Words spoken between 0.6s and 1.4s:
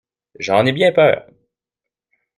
ai bien peur!